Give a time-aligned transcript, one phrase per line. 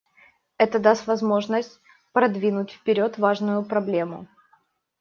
[0.57, 1.79] Это даст возможность
[2.11, 4.25] продвинуть вперед важную проблему.